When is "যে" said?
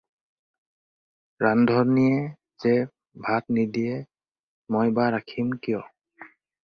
2.65-2.73